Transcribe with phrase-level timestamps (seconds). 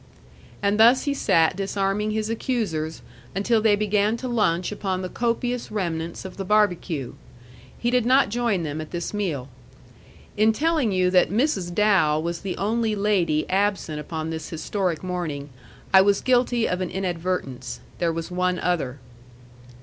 [0.63, 3.03] And thus he sat disarming his accusers
[3.35, 7.13] until they began to lunch upon the copious remnants of the barbecue.
[7.77, 9.47] He did not join them at this meal.
[10.35, 11.71] In telling you that Mrs.
[11.75, 15.49] Dow was the only lady absent upon this historic morning,
[15.93, 17.79] I was guilty of an inadvertence.
[17.99, 18.97] There was one other.